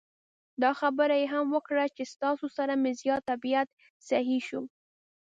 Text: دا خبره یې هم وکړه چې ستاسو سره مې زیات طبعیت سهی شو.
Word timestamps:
دا 0.61 0.71
خبره 0.79 1.15
یې 1.21 1.27
هم 1.33 1.45
وکړه 1.55 1.85
چې 1.95 2.03
ستاسو 2.13 2.47
سره 2.57 2.73
مې 2.81 2.91
زیات 3.01 3.21
طبعیت 3.29 3.67
سهی 4.09 4.39
شو. 4.47 4.61